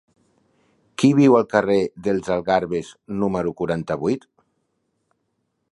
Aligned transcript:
Qui 1.01 1.09
viu 1.19 1.37
al 1.39 1.45
carrer 1.51 1.77
dels 2.07 2.31
Algarves 2.37 2.91
número 3.25 3.55
quaranta-vuit? 3.61 4.27